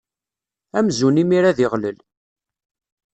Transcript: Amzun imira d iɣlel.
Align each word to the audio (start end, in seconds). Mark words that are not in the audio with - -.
Amzun 0.77 1.21
imira 1.21 1.57
d 1.57 1.59
iɣlel. 1.65 1.97